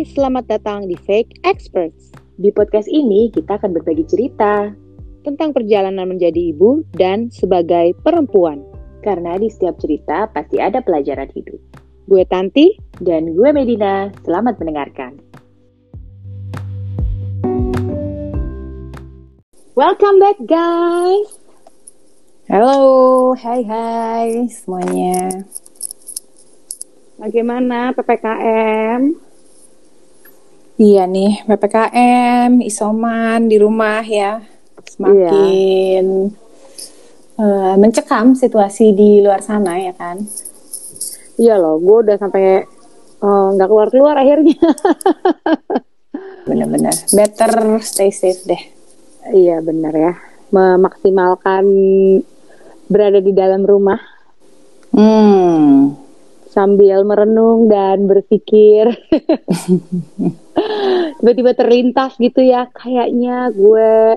[0.00, 2.08] Hai, selamat datang di Fake Experts.
[2.40, 4.72] Di podcast ini kita akan berbagi cerita
[5.28, 8.64] tentang perjalanan menjadi ibu dan sebagai perempuan.
[9.04, 11.60] karena di setiap cerita pasti ada pelajaran hidup.
[12.08, 15.20] Gue Tanti, Dan gue Medina, selamat mendengarkan.
[19.76, 21.28] welcome back guys.
[22.48, 25.44] Halo, hai hai semuanya.
[27.20, 29.29] Bagaimana PPKM?
[30.80, 34.40] Iya nih, PPKM, isoman di rumah ya.
[34.88, 36.04] Semakin
[37.36, 40.24] eh, mencekam situasi di luar sana ya kan.
[41.36, 42.64] Iya loh, gue udah sampai
[43.20, 44.56] eh, nggak keluar-keluar akhirnya.
[46.48, 46.96] Bener-bener.
[47.12, 47.52] Better
[47.84, 48.62] stay safe deh.
[49.30, 50.12] iya benar ya,
[50.48, 51.64] memaksimalkan
[52.88, 54.00] berada di dalam rumah
[54.90, 55.94] Hmm.
[56.50, 58.90] sambil merenung dan berpikir.
[61.20, 64.16] Tiba-tiba terlintas gitu ya, kayaknya gue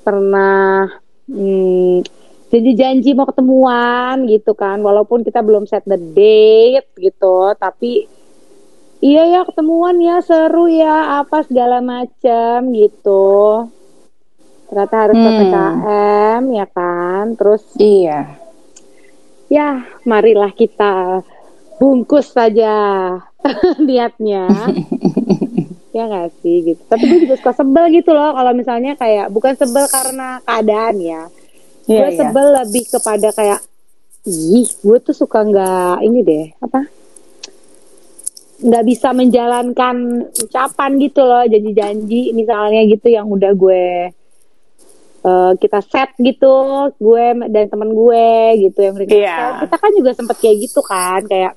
[0.00, 0.88] pernah
[1.28, 2.02] hmm,
[2.50, 8.10] janji-janji mau ketemuan gitu kan, walaupun kita belum set the date gitu, tapi
[8.98, 13.68] iya ya ketemuan ya seru ya apa segala macam gitu.
[14.66, 15.26] Ternyata harus Hmm.
[15.26, 18.38] ppkm ya kan, terus Iya.
[19.50, 21.22] ya marilah kita
[21.78, 22.70] bungkus saja
[23.86, 24.46] niatnya
[26.00, 29.52] ya nggak sih gitu tapi gue juga suka sebel gitu loh kalau misalnya kayak bukan
[29.52, 31.22] sebel karena keadaan ya
[31.90, 32.18] Iya, gue iya.
[32.22, 33.60] sebel lebih kepada kayak
[34.28, 36.80] ih gue tuh suka nggak ini deh apa
[38.60, 39.96] nggak bisa menjalankan
[40.36, 44.12] ucapan gitu loh janji-janji misalnya gitu yang udah gue
[45.24, 46.52] eh, kita set gitu
[47.00, 48.28] gue dan temen gue
[48.68, 49.64] gitu yang set.
[49.64, 51.56] kita kan juga sempet kayak gitu kan kayak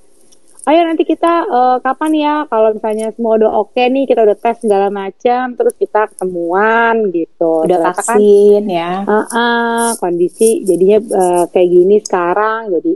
[0.64, 2.36] ayo nanti kita eh, kapan ya?
[2.46, 7.68] Kalau misalnya semua udah oke nih kita udah tes segala macam terus kita ketemuan gitu.
[7.68, 8.92] Udah Ternyata kan, vaksin ya.
[9.04, 12.62] eh, eh, kondisi jadinya eh, kayak gini sekarang.
[12.72, 12.92] Jadi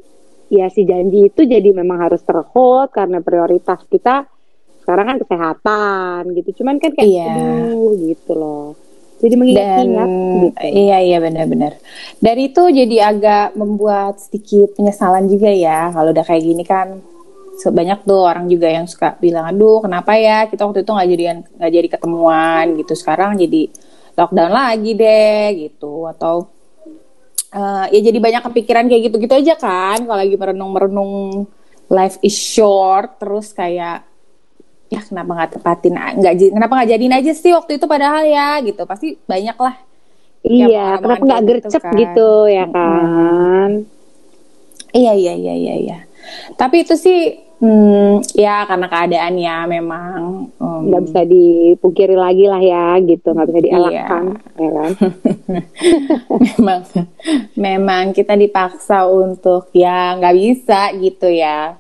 [0.48, 4.24] ya si janji itu jadi memang harus terhold karena prioritas kita
[4.80, 6.64] sekarang kan kesehatan gitu.
[6.64, 7.28] Cuman kan kayak Iya.
[7.36, 8.68] aduh gitu loh.
[9.18, 10.62] Jadi mengingat-ingat gitu.
[10.78, 11.74] iya iya benar-benar.
[12.18, 17.02] Dari itu jadi agak membuat sedikit penyesalan juga ya kalau udah kayak gini kan
[17.58, 20.46] sebanyak tuh orang juga yang suka bilang aduh kenapa ya?
[20.46, 21.24] Kita waktu itu nggak jadi
[21.58, 22.94] nggak jadi ketemuan gitu.
[22.94, 23.74] Sekarang jadi
[24.14, 26.06] lockdown lagi deh gitu.
[26.06, 26.54] Atau
[27.52, 31.50] eh, ya jadi banyak kepikiran kayak gitu-gitu aja kan kalau lagi merenung-merenung.
[31.88, 34.04] Life is short terus kayak
[34.92, 38.60] ya kenapa nggak tepatin nggak jadi kenapa nggak jadiin aja sih waktu itu padahal ya
[38.62, 38.84] gitu.
[38.84, 39.76] Pasti banyak lah
[40.46, 41.94] iya kenapa nggak gitu gercep kan.
[41.96, 43.70] gitu ya kan?
[44.92, 45.98] Iya iya iya iya iya.
[46.60, 50.20] Tapi itu sih hmm, ya karena keadaannya memang
[50.58, 54.24] hmm, nggak bisa dipungkiri lagi lah ya gitu nggak bisa dielakkan
[54.58, 54.92] ya kan
[56.44, 56.82] memang
[57.58, 61.78] memang kita dipaksa untuk ya nggak bisa gitu ya.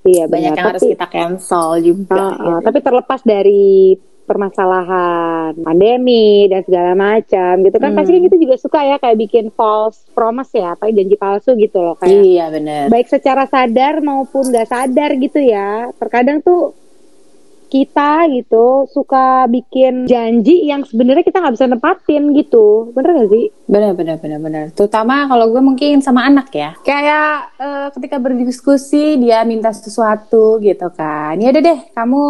[0.00, 2.16] iya Banyak benar yang harus tapi, kita cancel juga.
[2.16, 2.64] uh, uh, gitu.
[2.64, 3.96] tapi terlepas dari
[4.30, 7.98] permasalahan pandemi dan segala macam gitu kan Hmm.
[7.98, 11.78] pasti kan kita juga suka ya kayak bikin false promise ya apa janji palsu gitu
[11.80, 12.84] loh kayak Iya bener.
[12.86, 16.78] baik secara sadar maupun nggak sadar gitu ya terkadang tuh
[17.66, 23.46] kita gitu suka bikin janji yang sebenarnya kita nggak bisa nepatin gitu bener gak sih
[23.64, 24.64] Bener bener bener bener.
[24.70, 26.74] Terutama kalau gue mungkin sama anak ya.
[26.82, 31.38] Kayak eh, ketika berdiskusi dia minta sesuatu gitu kan.
[31.38, 32.22] Ya udah deh kamu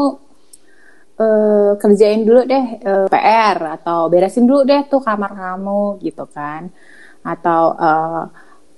[1.20, 6.72] eh, kerjain dulu deh eh, PR atau beresin dulu deh tuh kamar kamu gitu kan.
[7.20, 8.22] Atau eh,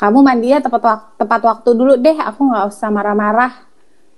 [0.02, 2.18] kamu mandinya tepat waktu tepat waktu dulu deh.
[2.18, 3.52] Aku nggak usah marah-marah.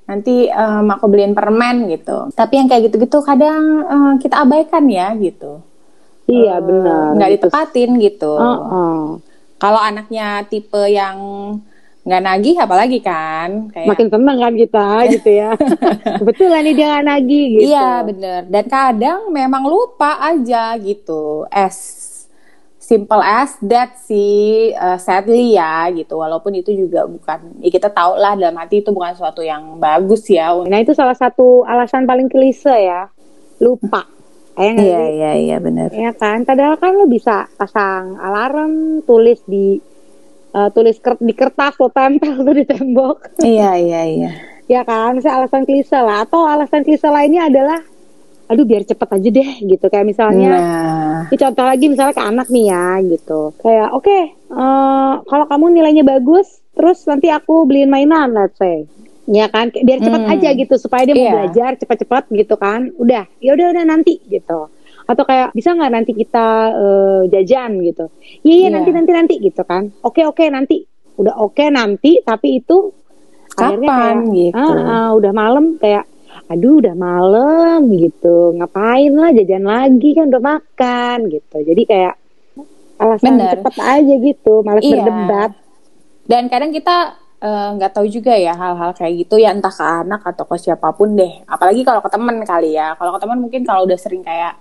[0.04, 2.28] Nanti em, aku beliin permen gitu.
[2.36, 5.60] Tapi yang kayak gitu-gitu kadang eh, kita abaikan ya gitu.
[6.24, 8.32] iya benar nggak ditepatin gitu.
[8.32, 9.20] Uh-uh.
[9.60, 11.16] Kalau anaknya tipe yang
[12.04, 14.86] nggak nagih, apalagi kan kayak makin seneng kan kita
[15.16, 15.50] gitu ya
[16.20, 18.40] kebetulan nih dia nggak nagih gitu iya bener.
[18.46, 21.48] Dan kadang memang lupa aja gitu.
[21.48, 22.04] As
[22.76, 26.20] simple as that sih, uh, sadly ya gitu.
[26.20, 30.28] Walaupun itu juga bukan, ya kita tahu lah dalam hati itu bukan sesuatu yang bagus
[30.28, 30.52] ya.
[30.68, 33.08] nah itu salah satu alasan paling klise ya
[33.56, 34.04] lupa
[34.54, 35.90] ya Iya iya iya bener.
[35.90, 39.80] ya kan padahal kan lo bisa pasang alarm tulis di
[40.54, 44.30] eh, tulis ker- di kertas lo tempel tuh di tembok Iya iya iya.
[44.64, 47.82] ya kan misalnya alasan klise lah atau alasan klise lainnya adalah
[48.44, 52.46] aduh biar cepet aja deh gitu kayak misalnya Nah, Ini contoh lagi misalnya ke anak
[52.46, 53.56] nih ya gitu.
[53.56, 58.84] Kayak oke, eh, kalau kamu nilainya bagus, terus nanti aku beliin mainan let's say.
[59.24, 60.32] ya kan biar cepat Hmm.
[60.36, 61.32] aja gitu supaya dia mau Iya.
[61.34, 64.68] belajar cepat-cepat gitu kan udah ya udah udah nanti gitu
[65.04, 68.08] atau kayak bisa nggak nanti kita eh, jajan gitu
[68.40, 68.74] iya iya Iya.
[68.74, 70.84] nanti nanti nanti gitu kan oke oke nanti
[71.14, 72.90] udah oke nanti tapi itu
[73.54, 74.70] akhirnya Kapan kayak, gitu?
[74.74, 76.04] "Ah, ah, udah malam kayak
[76.44, 82.14] aduh udah malam gitu ngapain lah jajan lagi kan udah makan gitu jadi kayak
[82.96, 83.50] alasan Bener.
[83.54, 84.98] cepet aja gitu malas Iya.
[85.00, 85.50] berdebat
[86.24, 86.96] Dan kadang kita
[87.38, 90.88] eh, nggak tahu juga ya hal-hal kayak gitu ya entah ke anak atau ke siapa
[90.90, 91.44] pun deh.
[91.44, 92.96] Apalagi kalau ke temen kali ya.
[92.96, 94.56] Kalau ke temen mungkin kalau udah sering kayak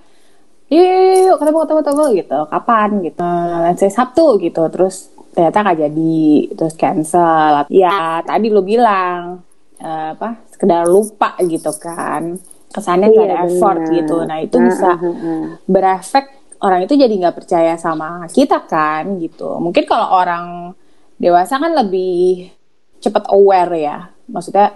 [0.74, 2.40] yuk, yuk, yuk ketemu ketemu ketemu gitu.
[2.48, 3.22] Kapan gitu.
[3.22, 4.64] Eh, let's say Sabtu gitu.
[4.68, 4.96] Terus
[5.31, 6.20] ternyata nggak jadi.
[6.54, 7.54] Terus cancel.
[7.70, 9.44] Ya tadi lo bilang
[9.78, 12.38] eh, apa sekedar lupa gitu kan.
[12.70, 13.94] Kesannya nggak ada Iya, effort benar.
[13.94, 14.16] gitu.
[14.25, 15.44] Nah itu Ah, bisa ah, ah, ah.
[15.66, 16.25] berefek
[16.60, 19.60] orang itu jadi nggak percaya sama kita kan gitu.
[19.60, 20.74] Mungkin kalau orang
[21.16, 22.50] dewasa kan lebih
[22.98, 23.98] cepat aware ya.
[24.25, 24.74] Maksudnya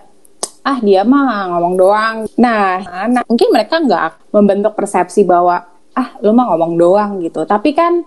[0.62, 2.16] ah dia mah ngomong doang.
[2.36, 5.64] Nah, anak mungkin mereka nggak membentuk persepsi bahwa
[5.98, 7.42] ah lu mah ngomong doang gitu.
[7.44, 8.06] Tapi kan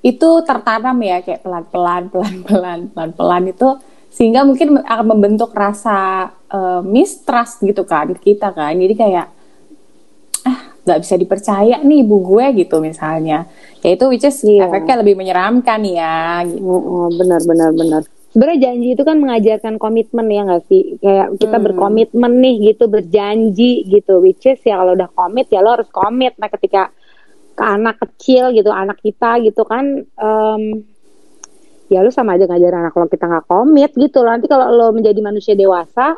[0.00, 3.68] itu tertanam ya kayak pelan-pelan, pelan-pelan, pelan-pelan itu
[4.08, 5.98] sehingga mungkin akan membentuk rasa
[6.48, 8.74] eh, mistrust gitu kan kita kan.
[8.74, 9.26] Jadi kayak
[10.42, 13.44] ah nggak bisa dipercaya nih ibu gue gitu misalnya
[13.78, 14.66] ya itu which is Iya.
[14.66, 16.64] efeknya lebih menyeramkan ya gitu.
[16.64, 18.02] Oh, oh, benar benar benar.
[18.28, 21.00] Sebenarnya janji itu kan mengajarkan komitmen ya nggak sih?
[21.00, 21.64] Kayak kita Hmm.
[21.64, 24.20] berkomitmen nih gitu, berjanji gitu.
[24.20, 26.36] Which is ya kalau udah komit ya lo harus komit.
[26.36, 26.92] Nah ketika
[27.58, 30.62] ke anak kecil gitu, anak kita gitu kan, em,
[31.90, 34.22] ya lo sama aja ngajarin anak lo kita nggak komit gitu.
[34.22, 34.30] loh.
[34.30, 36.14] Nanti kalau lo menjadi manusia dewasa,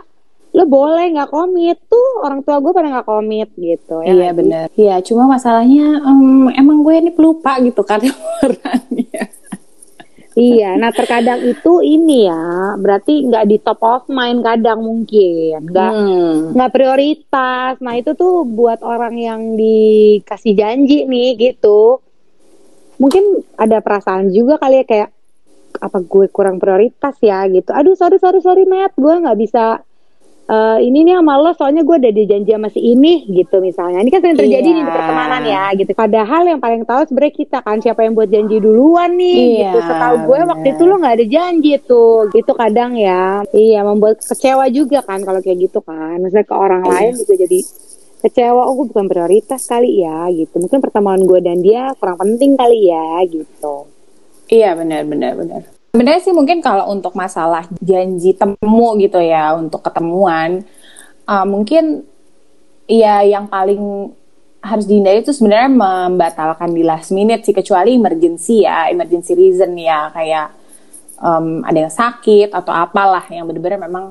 [0.50, 4.02] lo boleh nggak komit tuh orang tua gue pada nggak komit gitu.
[4.02, 8.02] ya iya benar iya cuma masalahnya em, emang gue ini pelupa gitu kan
[8.42, 9.30] orangnya
[10.38, 15.90] Iya, nah terkadang itu ini ya, berarti nggak di top of mind kadang mungkin, nggak
[15.90, 16.54] Hmm.
[16.54, 17.82] nggak prioritas.
[17.82, 21.98] Nah itu tuh buat orang yang dikasih janji nih gitu,
[23.02, 25.10] mungkin ada perasaan juga kali ya kayak
[25.82, 27.74] apa gue kurang prioritas ya gitu.
[27.74, 29.82] Aduh sorry sorry sorry Matt, gue nggak bisa
[30.50, 33.98] eh, ini nih sama lo soalnya gue udah dijanji sama si ini gitu misalnya.
[33.98, 34.74] Ini kan sering terjadi Iya.
[34.74, 35.92] nih di pertemanan ya gitu.
[35.94, 39.78] Padahal yang paling tahu sebenarnya kita kan siapa yang buat janji duluan nih Iya, gitu.
[39.84, 40.74] Setahu gue waktu bener.
[40.74, 42.18] itu lo nggak ada janji tuh.
[42.30, 43.46] Gitu kadang ya.
[43.48, 46.18] Iya membuat kecewa juga kan kalau kayak gitu kan.
[46.18, 46.90] Misalnya ke orang Iya.
[46.92, 47.58] lain juga jadi
[48.20, 48.60] kecewa.
[48.60, 50.58] Oh gue bukan prioritas kali ya gitu.
[50.58, 53.86] Mungkin pertemuan gue dan dia kurang penting kali ya gitu.
[54.46, 55.62] Iya benar benar benar.
[55.90, 60.62] Sebenarnya sih mungkin kalau untuk masalah janji temu gitu ya untuk ketemuan,
[61.26, 62.06] uh, mungkin
[62.86, 64.14] ya yang paling
[64.60, 70.14] harus dihindari itu sebenarnya membatalkan di last minute sih kecuali emergency ya, emergency reason ya
[70.14, 70.46] kayak
[71.18, 74.04] um, ada yang sakit atau apalah yang benar-benar memang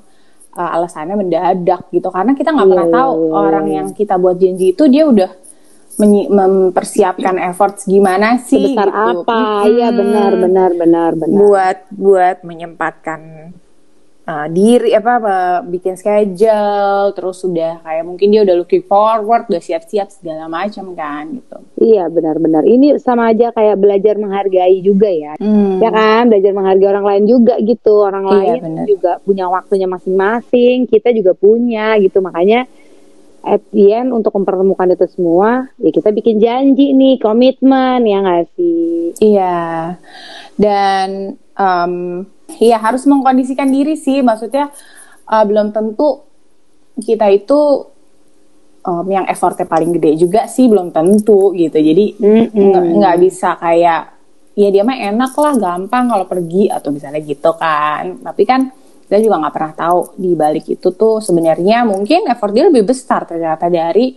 [0.55, 3.75] uh, alasannya mendadak gitu karena kita nggak Iya, pernah iya, tahu iya, orang iya.
[3.81, 5.31] yang kita buat janji itu dia udah
[5.99, 9.21] mempersiapkan effort gimana sih Sebesar gitu.
[9.23, 9.39] apa?
[9.65, 11.35] Iya Mm-mm benar benar benar benar.
[11.35, 13.51] buat buat menyempatkan
[14.23, 15.35] uh, diri apa, apa
[15.65, 21.35] bikin schedule terus sudah kayak mungkin dia udah looking forward udah siap-siap segala macam kan
[21.35, 22.63] gitu Iya benar-benar.
[22.63, 25.39] Ini sama aja kayak belajar menghargai juga ya.
[25.39, 25.79] Hmm.
[25.79, 28.03] Ya kan, belajar menghargai orang lain juga gitu.
[28.03, 28.83] Orang Iya, lain benar.
[28.83, 32.19] juga punya waktunya masing-masing, kita juga punya gitu.
[32.19, 32.67] Makanya
[33.43, 38.45] at the end untuk mempertemukan itu semua, ya kita bikin janji nih, komitmen ya nggak
[38.55, 39.15] sih?
[39.19, 39.95] Iya,
[40.59, 41.93] dan em,
[42.59, 44.19] iya harus mengkondisikan diri sih.
[44.19, 44.71] Maksudnya
[45.27, 46.27] eh, belum tentu
[46.99, 47.59] kita itu
[48.83, 51.79] em, yang effortnya paling gede juga sih belum tentu gitu.
[51.79, 52.19] Jadi
[52.53, 54.01] nggak nggak bisa kayak
[54.59, 58.19] ya dia mah enak lah gampang kalau pergi atau misalnya gitu kan.
[58.19, 58.67] Tapi kan
[59.09, 63.25] kita juga nggak pernah tahu di balik itu tuh sebenarnya mungkin effort dia lebih besar
[63.25, 64.13] ternyata dari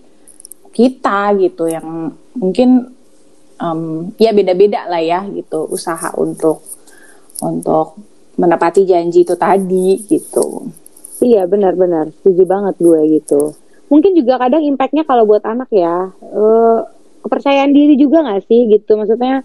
[0.68, 2.92] kita gitu yang mungkin
[3.56, 3.80] em,
[4.20, 6.60] ya beda-beda lah ya gitu usaha untuk
[7.40, 7.96] untuk
[8.36, 10.68] menepati janji itu tadi gitu.
[11.22, 13.54] Iya benar-benar, setuju banget gue gitu.
[13.92, 16.78] Mungkin juga kadang impactnya kalau buat anak ya, eh,
[17.22, 18.96] kepercayaan diri juga nggak sih gitu.
[18.96, 19.44] Maksudnya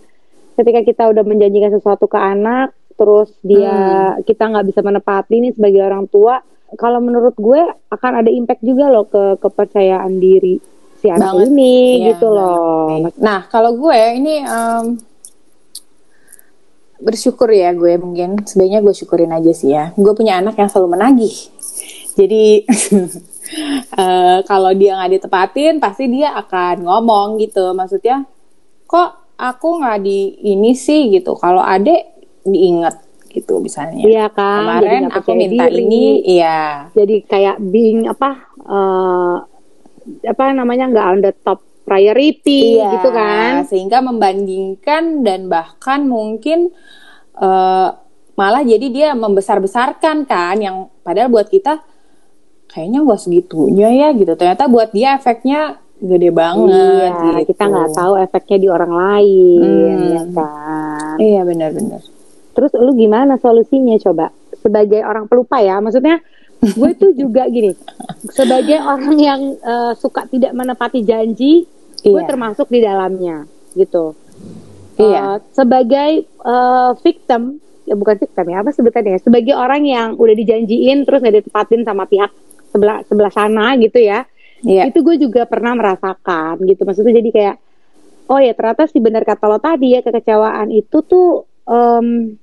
[0.57, 3.77] ketika kita udah menjanjikan sesuatu ke anak, terus dia
[4.25, 6.41] kita nggak bisa menepati nih sebagai orang tua,
[6.75, 7.61] kalau menurut gue
[7.93, 10.59] akan ada impact juga loh ke kepercayaan diri
[10.99, 11.47] si anak Banget.
[11.53, 13.07] ini Iya, gitu loh.
[13.21, 14.85] Nah, kalau gue ini em,
[16.97, 19.93] bersyukur ya gue mungkin sebenarnya gue syukurin aja sih ya.
[19.93, 21.37] Gue punya anak yang selalu menagih.
[22.17, 22.65] Jadi
[24.01, 27.71] eh, kalau dia nggak ditepatin pasti dia akan ngomong gitu.
[27.77, 28.25] Maksudnya
[28.89, 31.37] kok aku nggak di ini sih gitu.
[31.37, 32.16] Kalau adek
[32.47, 32.95] diinget
[33.27, 34.01] gitu misalnya.
[34.01, 34.65] Iya kan.
[34.65, 35.77] Kemarin jadi aku minta diri.
[35.83, 36.89] ini, iya.
[36.91, 38.29] Jadi kayak being apa
[38.65, 39.35] eh
[40.23, 43.51] apa namanya nggak on the top priority Iya, gitu kan.
[43.63, 46.71] Sehingga membandingkan dan bahkan mungkin
[47.37, 47.89] eh,
[48.33, 51.81] malah jadi dia membesar-besarkan kan yang padahal buat kita
[52.67, 54.33] kayaknya nggak segitunya ya gitu.
[54.33, 57.09] Ternyata buat dia efeknya gede banget Iya,
[57.41, 57.49] gitu.
[57.55, 59.61] kita nggak tahu efeknya di orang lain,
[59.97, 60.13] Hmm.
[60.13, 61.15] ya kan.
[61.17, 62.01] Iya benar-benar.
[62.57, 64.33] Terus lu gimana solusinya coba?
[64.57, 66.17] Sebagai orang pelupa ya, maksudnya
[66.57, 67.69] gue tuh juga gini,
[68.33, 71.69] sebagai orang yang eh, suka tidak menepati janji,
[72.01, 72.25] gue Iya.
[72.25, 73.45] termasuk di dalamnya,
[73.77, 74.17] gitu.
[74.97, 75.37] Iya.
[75.37, 79.13] Eh, sebagai eh, victim, ya bukan victim ya, apa sebutannya?
[79.15, 79.21] ya?
[79.21, 82.33] Sebagai orang yang udah dijanjiin terus nggak ditepatin sama pihak
[82.73, 84.25] sebelah sebelah sana gitu ya.
[84.65, 84.89] Iya.
[84.89, 86.81] Itu gue juga pernah merasakan gitu.
[86.81, 87.55] Maksudnya jadi kayak,
[88.33, 92.33] oh ya ternyata sih benar kata lo tadi ya kekecewaan itu tuh em,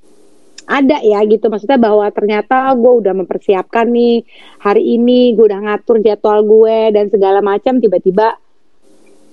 [0.65, 1.47] ada ya gitu.
[1.53, 4.25] Maksudnya bahwa ternyata gue udah mempersiapkan nih
[4.61, 8.37] hari ini, gue udah ngatur jadwal gue dan segala macam tiba-tiba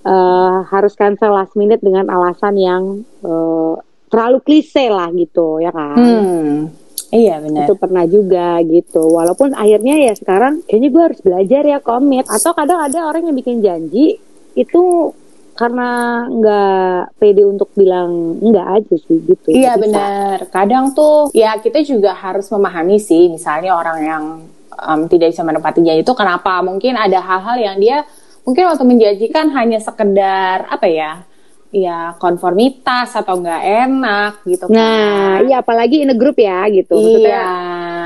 [0.04, 2.84] eh, harus cancel last minute dengan alasan yang
[3.24, 3.76] eh,
[4.12, 5.96] terlalu klise lah gitu ya kan.
[5.96, 6.58] Hmm.
[7.12, 7.68] Iya benar.
[7.68, 9.04] Itu pernah juga gitu.
[9.04, 12.24] Walaupun akhirnya ya sekarang kayaknya gue harus belajar ya komit.
[12.28, 14.16] Atau kadang ada orang yang bikin janji
[14.56, 14.84] itu
[15.62, 15.90] karena
[16.26, 19.48] nggak pede untuk bilang enggak aja sih gitu.
[19.54, 20.50] Iya benar.
[20.50, 24.24] Kadang tuh ya kita juga harus memahami sih, misalnya orang yang
[24.74, 26.66] em, tidak bisa menepati janji itu kenapa?
[26.66, 27.98] Mungkin ada hal-hal yang dia
[28.42, 31.22] mungkin waktu menjanjikan hanya sekedar apa ya?
[31.72, 34.76] Ya konformitas atau nggak enak gitu kan.
[34.76, 37.00] Nah, iya apalagi in a group ya gitu.
[37.00, 37.08] Iya.
[37.08, 37.42] Maksudnya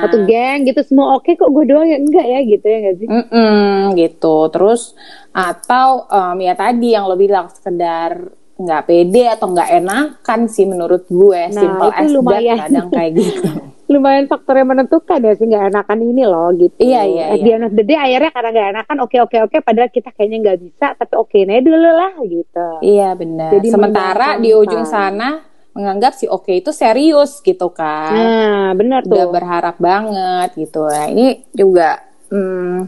[0.05, 3.07] satu geng gitu semua oke kok gue doang ya enggak ya gitu ya enggak sih?
[3.10, 4.38] Mm-mm, gitu.
[4.53, 4.93] Terus
[5.34, 11.10] atau em, ya tadi yang lo bilang sekedar nggak pede atau nggak enakan sih menurut
[11.10, 11.41] gue.
[11.50, 12.45] Nah, Simple itu as lumayan.
[12.45, 13.50] that kadang kayak gitu.
[13.85, 16.81] Lumayan faktor yang menentukan ya sih nggak enakan ini loh gitu.
[16.81, 17.45] Iya, iya, At iya.
[17.45, 20.37] the end of the day akhirnya karena nggak enakan oke oke oke padahal kita kayaknya
[20.41, 22.67] nggak bisa tapi oke nih dulu lah gitu.
[22.81, 23.49] Iya benar.
[23.53, 28.15] Jadi Sementara di ujung sana menganggap si oke itu serius gitu kan.
[28.15, 29.31] Nah, benar Udah tuh.
[29.35, 30.87] berharap banget gitu.
[30.87, 31.99] Nah, ini juga
[32.31, 32.79] hmm,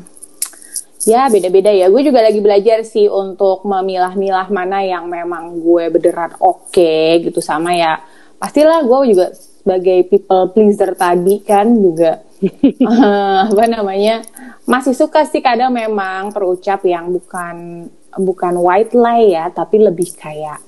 [1.04, 1.92] ya beda-beda ya.
[1.92, 6.96] Gue juga lagi belajar sih untuk memilah-milah mana yang memang gue beneran oke
[7.28, 8.00] gitu sama ya.
[8.40, 9.36] Pastilah gue juga
[9.68, 14.24] sebagai people pleaser tadi kan juga eh, apa namanya
[14.64, 20.64] masih suka sih kadang memang terucap yang bukan bukan white lie ya tapi lebih kayak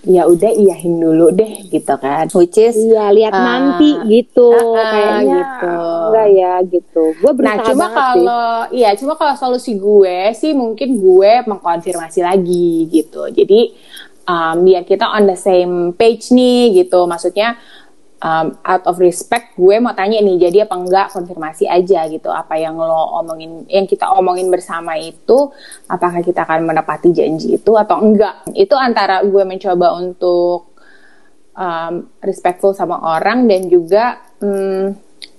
[0.00, 4.46] ya udah iyahin dulu deh gitu kan which is Iya, lihat Ah, nanti gitu.
[4.54, 5.74] ah, Kayaknya gitu.
[6.06, 7.02] enggak ya gitu.
[7.18, 7.94] Gue berusaha Nah, cuma sih.
[7.94, 13.26] kalau iya, cuma kalau solusi gue sih mungkin gue mengkonfirmasi lagi gitu.
[13.26, 13.74] Jadi
[14.24, 17.02] um, biar kita on the same page nih gitu.
[17.02, 17.58] Maksudnya
[18.22, 22.30] um, out of respect gue mau tanya nih, jadi apa enggak konfirmasi aja gitu.
[22.30, 25.50] Apa yang lo omongin, yang kita omongin bersama itu,
[25.90, 28.46] apakah kita akan menepati janji itu atau enggak?
[28.54, 30.74] Itu antara gue mencoba untuk
[31.58, 34.94] um, respectful sama orang dan juga mm,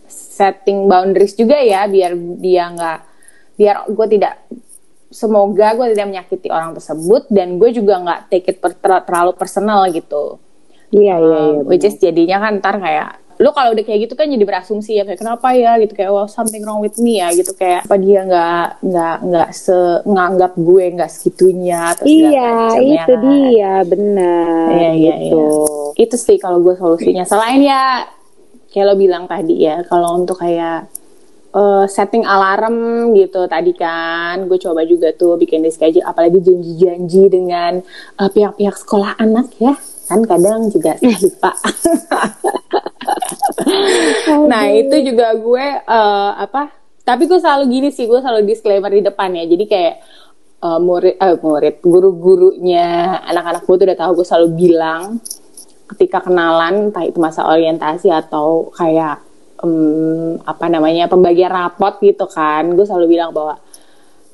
[0.10, 3.00] setting boundaries juga ya biar dia nggak
[3.56, 4.34] biar gue tidak
[5.10, 9.34] semoga gue tidak menyakiti orang tersebut dan gue juga nggak take it per- ter- terlalu
[9.36, 10.38] personal gitu
[10.90, 11.60] Iya, iya, iya.
[11.62, 15.00] Um, which is jadinya kan ntar kayak lu kalau udah kayak gitu kan jadi berasumsi
[15.00, 17.96] ya kayak kenapa ya gitu kayak wow something wrong with me ya gitu kayak apa
[17.96, 23.24] dia nggak nggak nggak se nganggap gue nggak segitunya atau Iya, ya itu kan?
[23.24, 24.68] dia benar.
[24.76, 25.46] Iya, iya, gitu.
[25.96, 28.12] itu sih kalau gue solusinya selain ya
[28.76, 30.92] kayak lo bilang tadi ya kalau untuk kayak
[31.56, 32.76] eh, setting alarm
[33.16, 37.80] gitu tadi kan gue coba juga tuh bikin di schedule apalagi janji-janji dengan
[38.20, 39.80] eh, pihak-pihak sekolah anak ya
[40.10, 41.52] kan kadang juga lupa.
[44.50, 46.74] Nah itu juga gue eh, apa
[47.06, 49.46] tapi gue selalu gini sih gue selalu disclaimer di depan ya.
[49.46, 49.96] Jadi kayak
[50.66, 55.22] eh, murid eh, murid guru-gurunya anak-anak gue tuh udah tahu gue selalu bilang
[55.90, 59.26] ketika kenalan entah itu masa orientasi atau kayak
[59.66, 63.58] em, apa namanya pembagian rapot gitu kan gue selalu bilang bahwa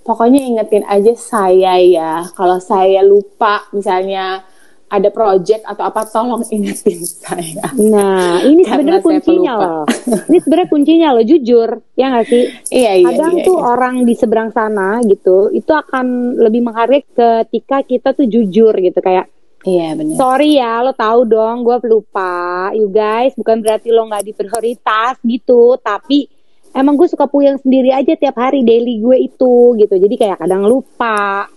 [0.06, 2.14] pokoknya ingetin aja saya ya.
[2.38, 4.46] Kalau saya lupa misalnya
[4.86, 9.66] ada project atau apa tolong ingetin saya Nah, ini sebenarnya kuncinya pelupa.
[9.66, 9.86] loh.
[10.30, 11.70] Ini sebenarnya kuncinya loh, jujur.
[11.98, 12.44] Ya nggak sih?
[12.70, 13.66] iya iya Kadang iya, tuh iya.
[13.66, 19.00] orang di seberang sana gitu, itu akan lebih menghargai ketika kita tuh jujur gitu.
[19.02, 19.26] Kayak,
[19.66, 22.70] iya benar sorry ya, lo tahu dong, gue pelupa.
[22.78, 26.30] You guys, bukan berarti lo nggak diprioritas gitu, tapi
[26.72, 29.96] emang gue suka puyeng sendiri aja tiap hari daily gue itu gitu.
[29.98, 31.50] Jadi kayak kadang lupa,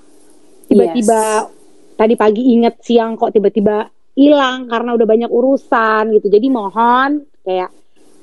[0.65, 1.53] tiba-tiba
[1.99, 6.31] tadi pagi inget siang kok tiba-tiba hilang karena udah banyak urusan gitu.
[6.31, 7.75] Jadi mohon kayak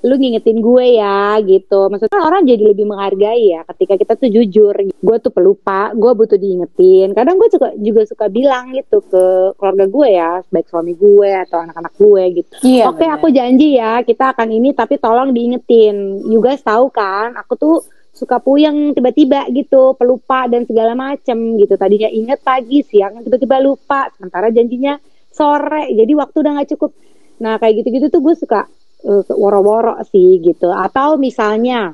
[0.06, 1.90] lu ngingetin gue ya gitu.
[1.90, 4.74] Maksudnya orang jadi lebih menghargai ya ketika kita tuh jujur.
[5.02, 7.18] Gue tuh pelupa, gue butuh diingetin.
[7.18, 11.58] Kadang gue juga juga suka bilang gitu ke keluarga gue ya, baik suami gue atau
[11.66, 12.52] anak-anak gue gitu.
[12.62, 13.18] Iya, Oke, benar.
[13.18, 16.22] aku janji ya kita akan ini tapi tolong diingetin.
[16.30, 17.76] You guys tahu kan, aku tuh
[18.16, 21.76] suka puyeng tiba-tiba gitu, pelupa dan segala macem gitu.
[21.76, 24.08] Tadinya inget pagi, siang tiba-tiba lupa.
[24.16, 24.96] Sementara janjinya
[25.28, 26.96] sore, jadi waktu udah nggak cukup.
[27.44, 28.72] Nah kayak gitu-gitu tuh gue suka
[29.04, 30.72] eh, woro-woro sih gitu.
[30.72, 31.92] Atau misalnya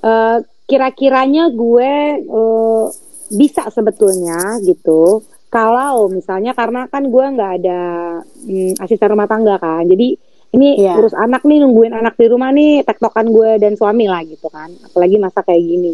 [0.00, 1.92] eh, kira-kiranya gue
[2.24, 2.86] eh,
[3.28, 5.20] bisa sebetulnya gitu.
[5.52, 7.80] Kalau misalnya karena kan gue nggak ada
[8.24, 10.16] mm, asisten rumah tangga kan, jadi
[10.48, 10.96] ini Iya.
[10.96, 14.72] urus anak nih nungguin anak di rumah nih tektokan gue dan suami lah gitu kan,
[14.80, 15.92] apalagi masa kayak gini.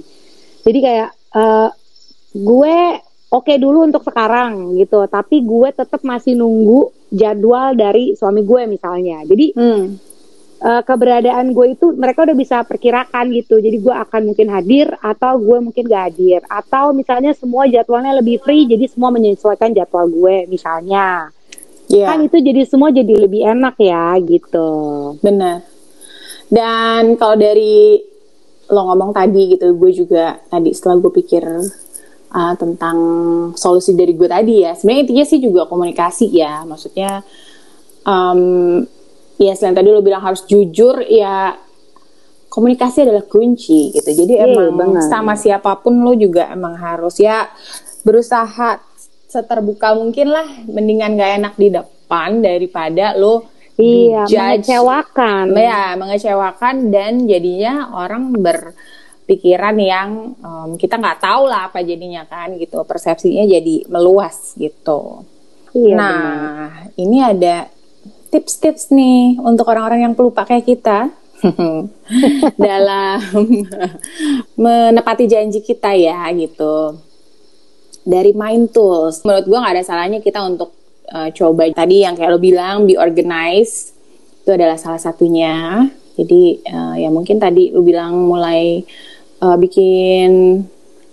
[0.62, 1.68] Jadi kayak eh,
[2.32, 2.76] gue
[3.28, 9.26] oke dulu untuk sekarang gitu, tapi gue tetap masih nunggu jadwal dari suami gue misalnya.
[9.26, 9.99] Jadi Hmm.
[10.54, 13.58] eh, keberadaan gue itu mereka udah bisa perkirakan gitu.
[13.58, 16.40] Jadi gue akan mungkin hadir atau gue mungkin gak hadir.
[16.46, 21.33] Atau misalnya semua jadwalnya lebih free jadi semua menyesuaikan jadwal gue misalnya.
[21.94, 22.06] Iya.
[22.10, 24.70] Kan itu jadi semua jadi lebih enak ya gitu.
[25.22, 25.62] Benar.
[26.50, 28.02] Dan kalau dari
[28.68, 31.44] lo ngomong tadi gitu, gue juga tadi setelah gue pikir
[32.34, 32.98] uh, tentang
[33.54, 37.20] solusi dari gue tadi ya, sebenarnya intinya sih juga komunikasi ya, maksudnya
[38.08, 38.80] um,
[39.36, 41.54] ya selain tadi lo bilang harus jujur ya
[42.48, 44.10] komunikasi adalah kunci gitu.
[44.14, 45.10] Jadi Iya, emang benar.
[45.10, 47.50] sama siapa pun lo juga emang harus ya
[48.06, 48.78] berusaha
[49.34, 54.70] seterbuka mungkin lah, mendingan gak enak di depan daripada lo Iya, dijudge.
[54.70, 55.44] mengecewakan.
[55.50, 62.54] ya mengecewakan dan jadinya orang berpikiran yang em, kita nggak tahu lah apa jadinya kan
[62.54, 65.26] gitu persepsinya jadi meluas gitu.
[65.74, 66.94] Iya, nah benar.
[66.94, 67.56] ini ada
[68.30, 71.10] tips-tips nih untuk orang-orang yang pelupa kayak kita
[72.70, 73.18] dalam
[74.62, 76.94] menepati janji kita ya gitu.
[78.04, 80.76] Dari Mind Tools, menurut gua nggak ada salahnya kita untuk
[81.08, 83.96] uh, coba tadi yang kayak lo bilang be organized
[84.44, 85.88] itu adalah salah satunya.
[86.14, 88.84] Jadi uh, ya mungkin tadi lo bilang mulai
[89.40, 90.62] uh, bikin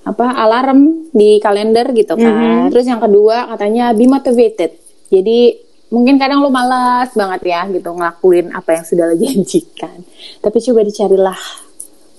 [0.02, 2.70] apa alarm di kalender gitu kan.
[2.74, 4.76] Terus yang kedua katanya be motivated.
[5.08, 5.56] Jadi
[5.92, 10.04] mungkin kadang lo malas banget ya gitu ngelakuin apa yang sudah lo janjikan.
[10.44, 11.40] Tapi coba dicarilah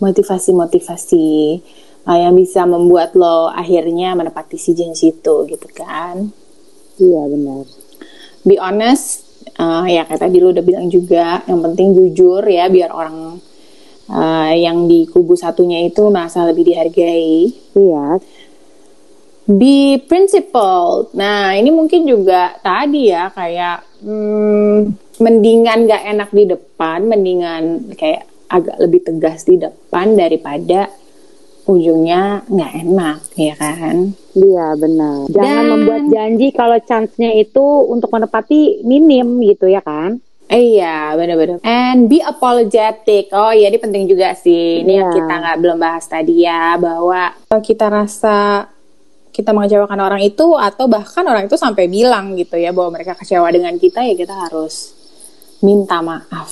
[0.03, 1.29] motivasi-motivasi
[2.07, 6.31] uh, yang bisa membuat lo akhirnya menepati si janji itu gitu kan
[7.01, 7.65] Iya, benar.
[8.45, 9.25] be honest
[9.57, 13.39] uh, ya kayak tadi lu udah bilang juga yang penting jujur ya biar orang
[14.11, 18.19] uh, yang di kubu satunya itu merasa lebih dihargai Iya.
[19.49, 24.79] be principled nah ini mungkin juga tadi ya kayak hmm,
[25.19, 30.93] mendingan gak enak di depan mendingan kayak agak lebih tegas di depan daripada
[31.65, 33.97] ujungnya nggak enak ya kan
[34.33, 35.29] Iya benar.
[35.29, 40.25] Jangan Dan- membuat janji kalau chance-nya itu untuk menepati minim gitu ya kan?
[40.49, 41.61] Iya, benar-benar.
[41.61, 43.29] And be apologetic.
[43.29, 44.81] Oh iya, ini penting juga sih.
[44.81, 45.17] Ini yang Iya.
[45.19, 48.69] kita nggak belum bahas tadi ya, bahwa kalau kita rasa
[49.29, 53.49] kita mengecewakan orang itu atau bahkan orang itu sampai bilang gitu ya bahwa mereka kecewa
[53.49, 54.97] dengan kita ya kita harus
[55.61, 56.49] minta maaf.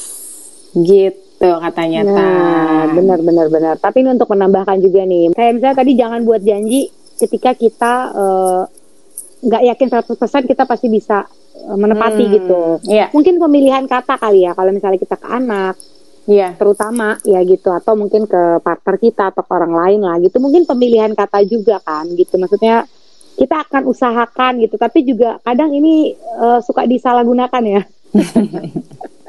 [0.72, 2.00] Gitu katanya.
[2.04, 3.74] Nah, benar benar benar.
[3.80, 8.62] Tapi ini untuk menambahkan juga nih, kayak misalnya tadi jangan buat janji ketika kita eh,
[9.40, 11.24] nggak yakin 100% kita pasti bisa
[11.56, 12.60] eh, menepati Hmm, gitu.
[12.84, 15.74] Iya, Mungkin pemilihan kata kali ya, kalau misalnya kita ke anak,
[16.28, 16.52] iya.
[16.60, 20.36] terutama ya gitu, atau mungkin ke partner kita atau ke orang lain lah gitu.
[20.40, 22.36] Mungkin pemilihan kata juga kan, gitu.
[22.36, 22.84] Maksudnya
[23.40, 27.82] kita akan usahakan gitu, tapi juga kadang ini eh, suka disalahgunakan ya.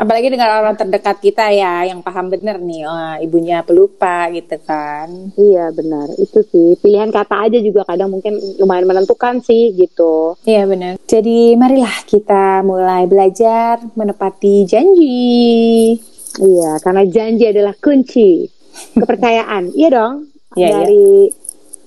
[0.00, 5.32] Apalagi dengan orang terdekat kita ya yang paham bener nih, oh, ibunya pelupa gitu kan.
[5.38, 10.34] Iya benar, itu sih pilihan kata aja juga kadang mungkin lumayan menentukan sih gitu.
[10.42, 10.98] Iya benar.
[11.06, 15.94] Jadi marilah kita mulai belajar menepati janji.
[16.32, 18.48] Iya, karena janji adalah kunci
[18.96, 19.68] kepercayaan.
[19.76, 21.28] iya dong, Iya, dari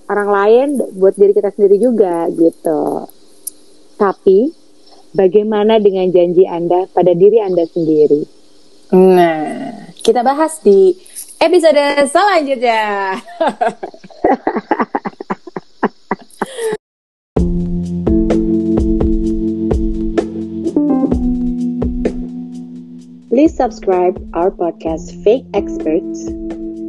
[0.09, 0.67] orang lain
[0.97, 3.09] buat diri kita sendiri juga gitu.
[3.97, 4.64] Tapi
[5.15, 8.27] bagaimana dengan janji Anda pada diri Anda sendiri?
[8.91, 10.93] Nah, kita bahas di
[11.39, 11.79] episode
[12.11, 13.15] selanjutnya.
[23.35, 26.31] Please subscribe our podcast Fake Experts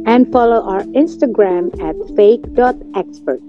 [0.07, 3.46] And follow our Instagram at fake.experts.